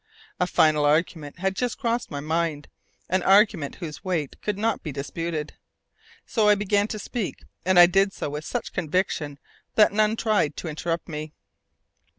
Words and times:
A 0.39 0.47
final 0.47 0.83
argument 0.83 1.37
had 1.37 1.55
just 1.55 1.77
crossed 1.77 2.09
my 2.09 2.19
mind 2.21 2.67
an 3.07 3.21
argument 3.21 3.75
whose 3.75 4.03
weight 4.03 4.35
could 4.41 4.57
not 4.57 4.81
be 4.81 4.91
disputed. 4.91 5.53
So 6.25 6.49
I 6.49 6.55
began 6.55 6.87
to 6.87 6.97
speak, 6.97 7.43
and 7.67 7.77
I 7.77 7.85
did 7.85 8.11
so 8.11 8.27
with 8.31 8.43
such 8.43 8.73
conviction 8.73 9.37
that 9.75 9.93
none 9.93 10.15
tried 10.15 10.57
to 10.57 10.67
interrupt 10.67 11.07
me. 11.07 11.33